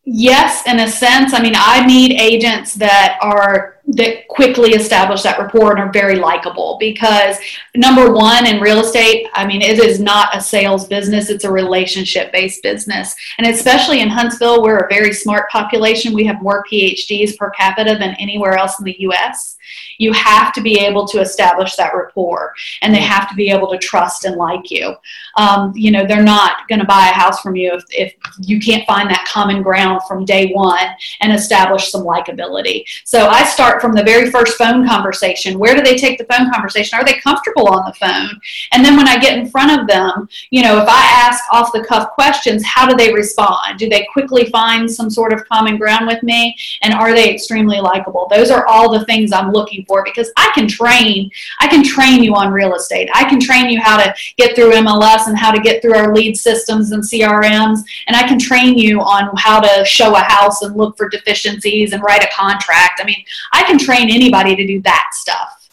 [0.05, 1.35] Yes, in a sense.
[1.35, 6.17] I mean, I need agents that are that quickly establish that rapport and are very
[6.17, 7.39] likable because
[7.77, 11.51] number one in real estate i mean it is not a sales business it's a
[11.51, 13.15] relationship based business.
[13.39, 16.15] And especially in huntsville we're a very smart population.
[16.15, 19.57] We have more phds per capita than anywhere else in the us
[19.99, 23.71] you have to be able to establish that rapport and they have to be able
[23.71, 24.95] to trust and like you.
[25.37, 28.61] Um, you know they're not going to buy a house from you if, if you
[28.61, 30.89] can't find that common ground from day one
[31.21, 32.85] and establish some likability.
[33.05, 35.59] So i start start from the very first phone conversation.
[35.59, 36.99] Where do they take the phone conversation?
[36.99, 38.41] Are they comfortable on the phone?
[38.73, 41.73] And then when I get in front of them, you know, if I ask off
[41.73, 43.79] the cuff questions, how do they respond?
[43.79, 46.57] Do they quickly find some sort of common ground with me?
[46.83, 48.29] And are they extremely likable?
[48.31, 51.31] Those are all the things I'm looking for because I can train.
[51.61, 53.09] I can train you on real estate.
[53.15, 56.15] I can train you how to get through MLS and how to get through our
[56.15, 57.81] lead systems and CRMs.
[58.07, 61.93] And I can train you on how to show a house and look for deficiencies
[61.93, 63.01] and write a contract.
[63.03, 65.69] I mean, I can train anybody to do that stuff,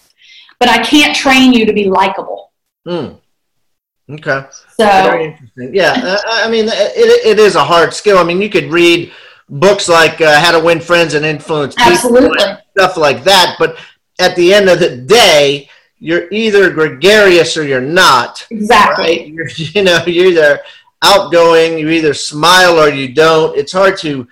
[0.59, 2.51] but I can't train you to be likable.
[2.85, 3.13] Hmm.
[4.09, 4.45] Okay.
[4.77, 5.73] So very interesting.
[5.73, 8.17] Yeah, uh, I mean, it, it is a hard skill.
[8.17, 9.11] I mean, you could read
[9.49, 12.45] books like uh, How to Win Friends and Influence People, Absolutely.
[12.71, 13.55] stuff like that.
[13.57, 13.77] But
[14.19, 18.45] at the end of the day, you're either gregarious or you're not.
[18.51, 19.03] Exactly.
[19.05, 19.27] Right?
[19.27, 20.59] You're, you know, you're either
[21.01, 23.57] outgoing, you either smile or you don't.
[23.57, 24.27] It's hard to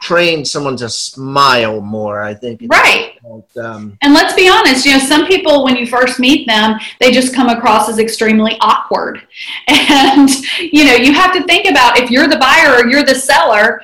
[0.00, 2.62] train someone to smile more i think.
[2.66, 3.18] Right.
[3.60, 7.10] Um, and let's be honest you know some people when you first meet them they
[7.10, 9.26] just come across as extremely awkward.
[9.68, 10.28] And
[10.58, 13.80] you know you have to think about if you're the buyer or you're the seller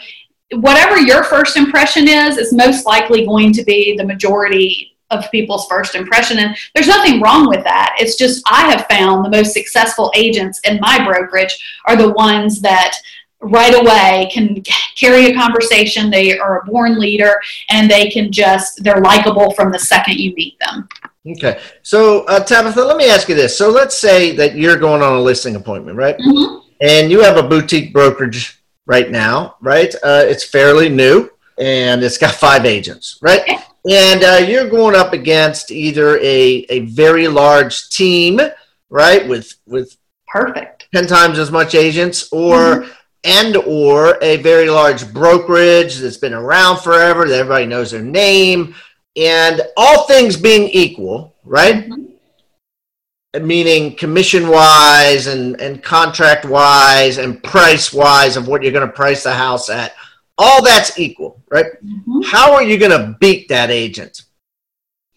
[0.54, 5.66] whatever your first impression is is most likely going to be the majority of people's
[5.66, 6.38] first impression.
[6.38, 7.96] And there's nothing wrong with that.
[7.98, 12.60] It's just i have found the most successful agents in my brokerage are the ones
[12.60, 12.96] that
[13.42, 14.62] right away can
[14.96, 16.10] carry a conversation.
[16.10, 20.32] They are a born leader and they can just, they're likable from the second you
[20.34, 20.88] meet them.
[21.26, 21.60] Okay.
[21.82, 23.56] So, uh, Tabitha, let me ask you this.
[23.56, 26.16] So, let's say that you're going on a listing appointment, right?
[26.18, 26.68] Mm-hmm.
[26.80, 29.94] And you have a boutique brokerage right now, right?
[30.02, 31.28] Uh, it's fairly new
[31.58, 33.42] and it's got five agents, right?
[33.42, 33.58] Okay.
[33.88, 38.40] And uh, you're going up against either a, a very large team,
[38.90, 39.96] right, with with
[40.28, 42.92] perfect ten times as much agents, or mm-hmm
[43.24, 48.74] and or a very large brokerage that's been around forever that everybody knows their name
[49.16, 53.46] and all things being equal right mm-hmm.
[53.46, 58.92] meaning commission wise and, and contract wise and price wise of what you're going to
[58.92, 59.94] price the house at
[60.38, 62.22] all that's equal right mm-hmm.
[62.22, 64.22] how are you going to beat that agent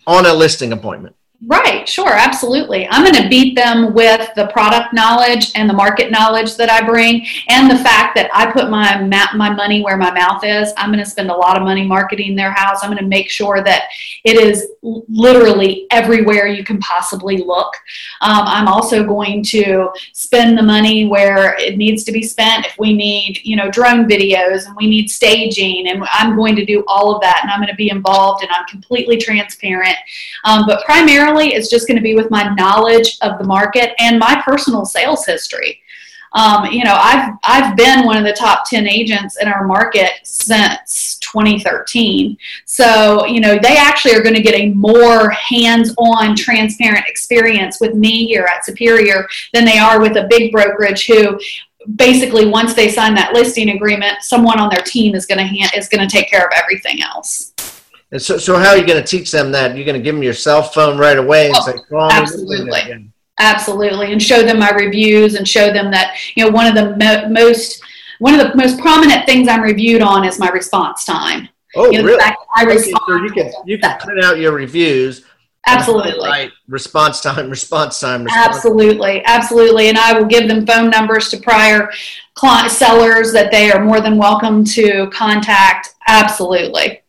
[0.06, 1.16] on a listing appointment
[1.48, 2.88] Right, sure, absolutely.
[2.88, 6.84] I'm going to beat them with the product knowledge and the market knowledge that I
[6.84, 10.74] bring, and the fact that I put my my money where my mouth is.
[10.78, 12.80] I'm going to spend a lot of money marketing their house.
[12.82, 13.90] I'm going to make sure that
[14.24, 17.76] it is literally everywhere you can possibly look.
[18.22, 22.66] Um, I'm also going to spend the money where it needs to be spent.
[22.66, 26.66] If we need, you know, drone videos and we need staging, and I'm going to
[26.66, 29.98] do all of that, and I'm going to be involved, and I'm completely transparent.
[30.46, 34.20] Um, but primarily it's just going to be with my knowledge of the market and
[34.20, 35.82] my personal sales history.
[36.34, 40.12] Um, you know, I've I've been one of the top ten agents in our market
[40.24, 42.38] since 2013.
[42.66, 47.96] So you know, they actually are going to get a more hands-on, transparent experience with
[47.96, 51.40] me here at Superior than they are with a big brokerage who
[51.96, 55.72] basically once they sign that listing agreement, someone on their team is going to hand,
[55.76, 57.54] is going to take care of everything else.
[58.16, 59.76] And so, so how are you going to teach them that?
[59.76, 63.12] You're going to give them your cell phone right away and oh, say, "Call absolutely.
[63.40, 66.96] Absolutely, and show them my reviews and show them that you know one of the
[66.96, 67.84] mo- most
[68.20, 71.50] one of the most prominent things I'm reviewed on is my response time.
[71.76, 72.24] Oh, You know, really?
[72.24, 75.26] I Okay, respond so you can you can print out your reviews.
[75.68, 76.12] Absolutely.
[76.12, 78.56] highlight Response time, response time, response.
[78.56, 79.90] Absolutely, absolutely.
[79.90, 81.92] And I will give them phone numbers to prior
[82.34, 85.96] client sellers that they are more than welcome to contact.
[86.08, 87.02] Absolutely.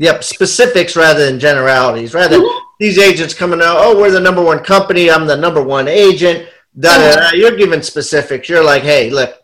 [0.00, 2.14] Yep, specifics rather than generalities.
[2.14, 2.60] Rather Mhm.
[2.80, 5.10] these agents coming out, oh, we're the number one company.
[5.10, 6.46] I'm the number one agent.
[6.78, 7.30] Da, da, da.
[7.34, 8.48] You're giving specifics.
[8.48, 9.34] You're like, hey, look,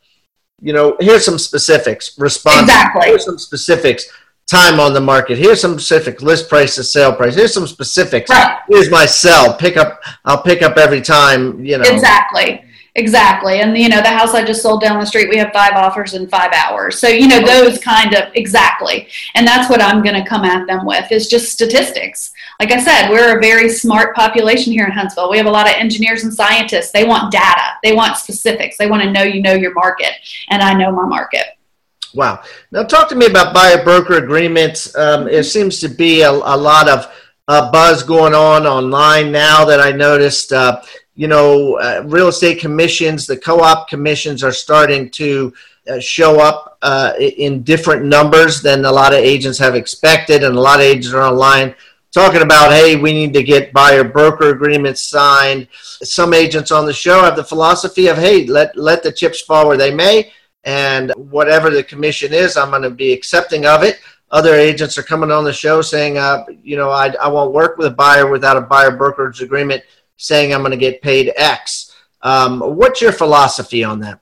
[0.62, 2.12] you know, here's some specifics.
[2.18, 2.62] Response.
[2.62, 3.08] Exactly.
[3.08, 4.06] Here's some specifics.
[4.50, 5.36] Time on the market.
[5.36, 7.34] Here's some specific list price to sale price.
[7.34, 8.30] Here's some specifics.
[8.30, 8.56] Right.
[8.70, 9.52] Here's my sell.
[9.54, 10.00] Pick up.
[10.24, 11.62] I'll pick up every time.
[11.62, 11.84] You know.
[11.84, 12.64] Exactly.
[12.96, 13.60] Exactly.
[13.60, 16.14] And you know, the house I just sold down the street, we have five offers
[16.14, 16.98] in five hours.
[16.98, 19.08] So, you know, those kind of exactly.
[19.34, 22.32] And that's what I'm going to come at them with is just statistics.
[22.58, 25.30] Like I said, we're a very smart population here in Huntsville.
[25.30, 26.90] We have a lot of engineers and scientists.
[26.90, 27.74] They want data.
[27.82, 28.78] They want specifics.
[28.78, 30.12] They want to know you know your market.
[30.48, 31.44] And I know my market.
[32.14, 32.44] Wow.
[32.70, 34.96] Now, talk to me about buyer broker agreements.
[34.96, 37.14] Um, it seems to be a, a lot of
[37.46, 40.50] uh, buzz going on online now that I noticed.
[40.50, 40.80] Uh,
[41.16, 45.52] you know, uh, real estate commissions, the co op commissions are starting to
[45.88, 50.44] uh, show up uh, in different numbers than a lot of agents have expected.
[50.44, 51.74] And a lot of agents are online
[52.12, 55.68] talking about, hey, we need to get buyer broker agreements signed.
[55.72, 59.68] Some agents on the show have the philosophy of, hey, let, let the chips fall
[59.68, 60.32] where they may
[60.64, 64.00] and whatever the commission is, I'm going to be accepting of it.
[64.32, 67.78] Other agents are coming on the show saying, uh, you know, I, I won't work
[67.78, 69.84] with a buyer without a buyer brokerage agreement,
[70.16, 71.94] saying I'm going to get paid X.
[72.22, 74.20] Um, what's your philosophy on that?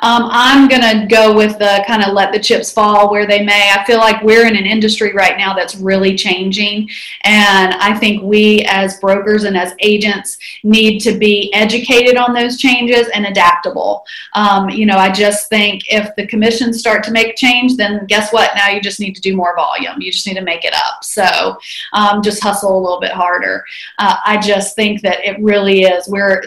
[0.00, 3.42] Um, I'm going to go with the kind of let the chips fall where they
[3.42, 3.70] may.
[3.74, 6.88] I feel like we're in an industry right now that's really changing.
[7.24, 12.58] And I think we, as brokers and as agents, need to be educated on those
[12.58, 14.04] changes and adaptable.
[14.34, 18.32] Um, you know, I just think if the commissions start to make change, then guess
[18.32, 18.50] what?
[18.54, 20.00] Now you just need to do more volume.
[20.00, 21.04] You just need to make it up.
[21.04, 21.56] So
[21.92, 23.64] um, just hustle a little bit harder.
[23.98, 26.08] Uh, I just think that it really is.
[26.08, 26.42] We're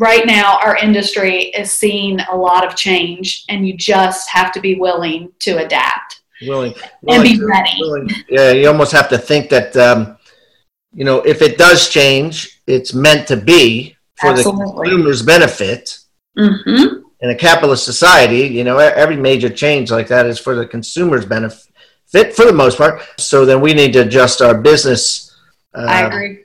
[0.00, 4.60] right now our industry is seeing a lot of change and you just have to
[4.60, 6.22] be willing to adapt.
[6.42, 6.74] Willing,
[7.06, 7.76] and be ready.
[7.78, 10.16] Willing- yeah, you almost have to think that, um,
[10.94, 15.98] you know, if it does change, it's meant to be for the consumer's benefit.
[16.36, 20.66] hmm in a capitalist society, you know, every major change like that is for the
[20.66, 23.02] consumer's benefit for the most part.
[23.18, 25.36] So then we need to adjust our business.
[25.74, 26.44] Uh, i agree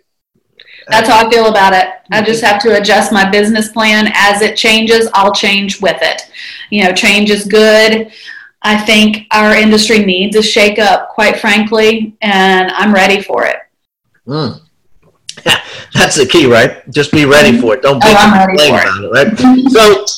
[0.90, 4.42] that's how i feel about it i just have to adjust my business plan as
[4.42, 6.24] it changes i'll change with it
[6.70, 8.12] you know change is good
[8.62, 13.58] i think our industry needs a shake up quite frankly and i'm ready for it
[14.28, 14.60] Mm.
[15.94, 16.90] That's the key, right?
[16.90, 17.84] Just be ready for it.
[17.84, 19.06] Don't Oh, bitch I'm and ready complain for it.
[19.06, 19.72] about it, right?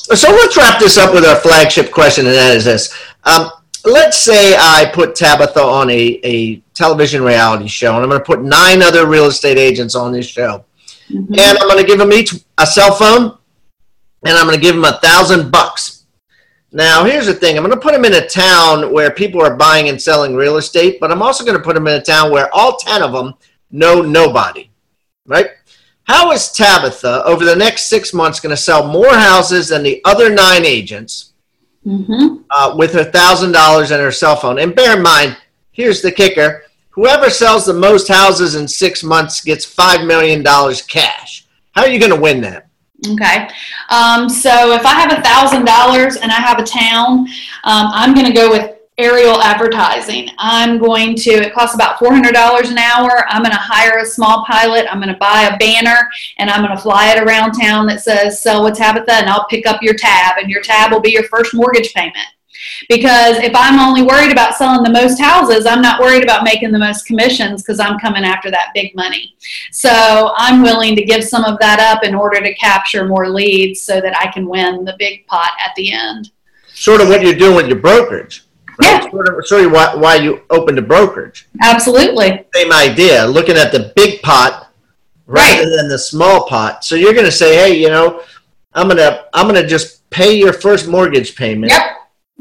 [0.08, 2.94] so, so let's wrap this up with our flagship question, and that is this:
[3.24, 3.50] um,
[3.84, 8.24] Let's say I put Tabitha on a, a television reality show, and I'm going to
[8.24, 10.64] put nine other real estate agents on this show,
[11.10, 11.38] Mhm.
[11.38, 13.38] and I'm going to give them each a cell phone,
[14.26, 16.04] and I'm going to give them a thousand bucks.
[16.72, 19.56] Now, here's the thing: I'm going to put them in a town where people are
[19.56, 22.30] buying and selling real estate, but I'm also going to put them in a town
[22.30, 23.34] where all ten of them
[23.70, 24.70] know nobody,
[25.26, 25.50] right?
[26.04, 30.00] How is Tabitha over the next six months going to sell more houses than the
[30.04, 31.32] other nine agents
[31.86, 32.42] Mhm.
[32.50, 34.58] uh, with her thousand dollars and her cell phone?
[34.58, 35.36] And bear in mind,
[35.72, 40.82] here's the kicker: whoever sells the most houses in six months gets five million dollars
[40.82, 41.46] cash.
[41.72, 42.66] How are you going to win that?
[43.06, 43.48] Okay.
[43.90, 47.20] Um, so if I have a thousand dollars and I have a town,
[47.64, 50.28] um, I'm going to go with aerial advertising.
[50.38, 53.24] I'm going to, it costs about $400 an hour.
[53.28, 54.86] I'm going to hire a small pilot.
[54.90, 58.00] I'm going to buy a banner and I'm going to fly it around town that
[58.00, 61.12] says sell with Tabitha and I'll pick up your tab and your tab will be
[61.12, 62.26] your first mortgage payment.
[62.88, 66.72] Because if I'm only worried about selling the most houses, I'm not worried about making
[66.72, 69.36] the most commissions because I'm coming after that big money.
[69.70, 73.82] So I'm willing to give some of that up in order to capture more leads
[73.82, 76.32] so that I can win the big pot at the end.
[76.74, 78.44] Sort of what you're doing with your brokerage.
[78.80, 79.02] Right?
[79.04, 79.10] Yeah.
[79.10, 81.48] Sort of, sort of why, why you opened a brokerage.
[81.62, 82.44] Absolutely.
[82.54, 84.72] Same idea, looking at the big pot
[85.26, 85.76] rather Right.
[85.76, 86.84] than the small pot.
[86.84, 88.22] So you're going to say, hey, you know,
[88.74, 91.72] I'm going to I'm going to just pay your first mortgage payment.
[91.72, 91.82] Yep.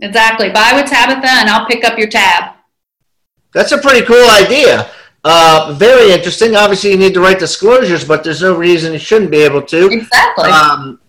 [0.03, 0.49] Exactly.
[0.51, 2.53] Buy with Tabitha and I'll pick up your tab.
[3.53, 4.91] That's a pretty cool idea.
[5.23, 6.55] Uh, very interesting.
[6.55, 9.89] Obviously, you need to write disclosures, but there's no reason you shouldn't be able to.
[9.89, 10.49] Exactly.
[10.49, 10.99] Um,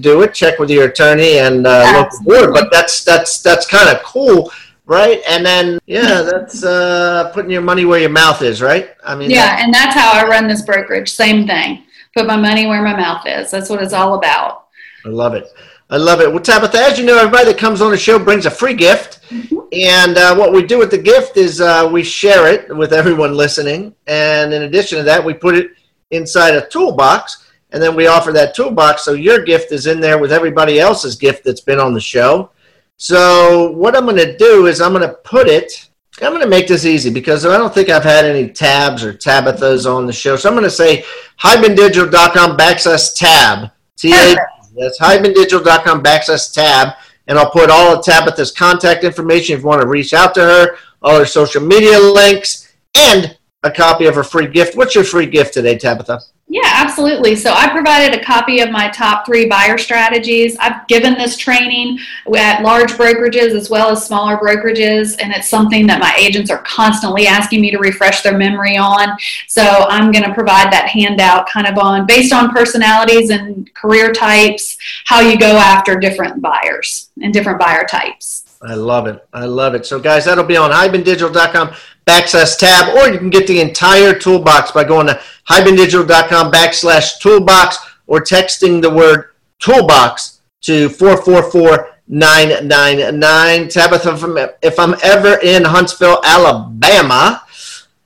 [0.00, 0.34] do it.
[0.34, 2.54] Check with your attorney and uh, local board.
[2.54, 4.50] But that's that's that's kind of cool,
[4.86, 5.20] right?
[5.28, 8.90] And then yeah, that's uh, putting your money where your mouth is, right?
[9.04, 11.12] I mean, yeah, and that's how I run this brokerage.
[11.12, 11.84] Same thing.
[12.16, 13.50] put my money where my mouth is.
[13.50, 14.68] That's what it's all about.
[15.04, 15.46] I love it.
[15.90, 16.30] I love it.
[16.30, 19.20] Well, Tabitha, as you know, everybody that comes on the show brings a free gift.
[19.28, 19.58] Mm-hmm.
[19.72, 23.36] And uh, what we do with the gift is uh, we share it with everyone
[23.36, 23.94] listening.
[24.06, 25.72] And in addition to that, we put it
[26.10, 27.50] inside a toolbox.
[27.72, 31.16] And then we offer that toolbox so your gift is in there with everybody else's
[31.16, 32.50] gift that's been on the show.
[32.96, 35.90] So, what I'm going to do is I'm going to put it,
[36.22, 39.12] I'm going to make this easy because I don't think I've had any tabs or
[39.12, 40.36] Tabithas on the show.
[40.36, 41.04] So, I'm going to say
[41.42, 43.72] hibandigital.com backslash tab.
[43.96, 44.36] T A
[44.76, 46.94] that's hibandigital.com backslash tab.
[47.26, 50.42] And I'll put all of Tabitha's contact information if you want to reach out to
[50.42, 54.76] her, all her social media links, and a copy of her free gift.
[54.76, 56.20] What's your free gift today, Tabitha?
[56.54, 57.34] Yeah, absolutely.
[57.34, 60.56] So I provided a copy of my top three buyer strategies.
[60.60, 61.98] I've given this training
[62.32, 66.62] at large brokerages as well as smaller brokerages, and it's something that my agents are
[66.62, 69.18] constantly asking me to refresh their memory on.
[69.48, 74.12] So I'm going to provide that handout kind of on based on personalities and career
[74.12, 78.44] types, how you go after different buyers and different buyer types.
[78.62, 79.26] I love it.
[79.32, 79.86] I love it.
[79.86, 81.74] So, guys, that'll be on hibandigital.com
[82.06, 87.78] backslash tab, or you can get the entire toolbox by going to hibandigital.com backslash toolbox
[88.06, 93.68] or texting the word toolbox to 444 999.
[93.68, 97.42] Tabitha, if I'm ever in Huntsville, Alabama,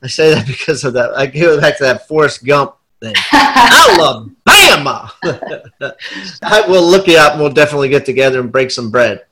[0.03, 1.16] I say that because of that.
[1.16, 3.14] I go back to that Forrest Gump thing.
[3.32, 5.12] Alabama!
[6.42, 9.24] I will look you up and we'll definitely get together and break some bread.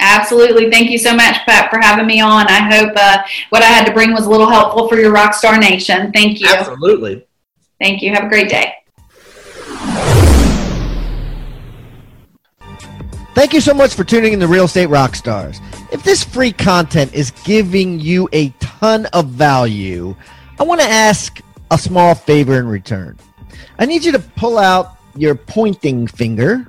[0.00, 0.70] Absolutely.
[0.70, 2.46] Thank you so much, Pat, for having me on.
[2.48, 3.18] I hope uh,
[3.50, 6.10] what I had to bring was a little helpful for your Rockstar Nation.
[6.12, 6.48] Thank you.
[6.48, 7.26] Absolutely.
[7.78, 8.12] Thank you.
[8.12, 8.74] Have a great day.
[13.34, 15.60] Thank you so much for tuning in to Real Estate Rockstars.
[15.92, 20.16] If this free content is giving you a ton of value,
[20.58, 21.40] I want to ask
[21.70, 23.18] a small favor in return.
[23.78, 26.66] I need you to pull out your pointing finger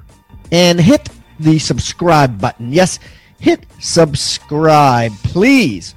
[0.52, 1.10] and hit
[1.40, 2.72] the subscribe button.
[2.72, 3.00] Yes,
[3.42, 5.96] hit subscribe, please.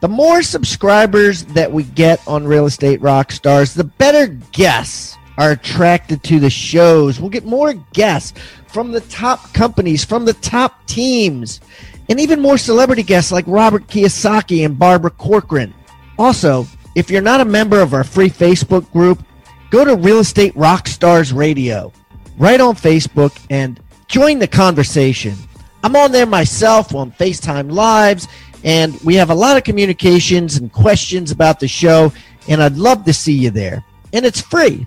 [0.00, 6.22] The more subscribers that we get on Real Estate Rockstars, the better guests are attracted
[6.24, 7.18] to the shows.
[7.18, 11.60] We'll get more guests from the top companies, from the top teams,
[12.08, 15.72] and even more celebrity guests like Robert Kiyosaki and Barbara Corcoran.
[16.18, 19.22] Also, if you're not a member of our free Facebook group,
[19.70, 21.92] go to Real Estate Rockstars Radio
[22.38, 25.34] right on Facebook and join the conversation.
[25.82, 28.28] I'm on there myself on FaceTime Lives,
[28.64, 32.12] and we have a lot of communications and questions about the show,
[32.48, 33.84] and I'd love to see you there.
[34.12, 34.86] And it's free.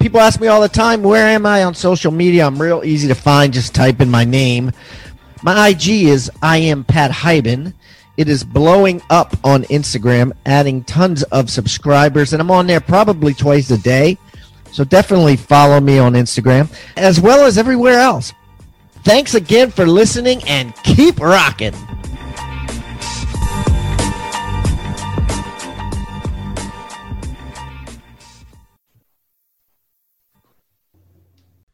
[0.00, 2.46] People ask me all the time, where am I on social media?
[2.46, 3.52] I'm real easy to find.
[3.52, 4.72] Just type in my name.
[5.42, 7.74] My IG is I am Pat Hiban.
[8.16, 13.34] It is blowing up on Instagram, adding tons of subscribers, and I'm on there probably
[13.34, 14.18] twice a day.
[14.70, 18.32] So definitely follow me on Instagram as well as everywhere else.
[19.04, 21.74] Thanks again for listening and keep rocking.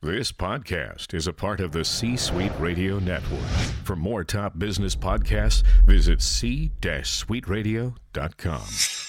[0.01, 3.47] This podcast is a part of the C Suite Radio Network.
[3.85, 9.08] For more top business podcasts, visit c-suiteradio.com.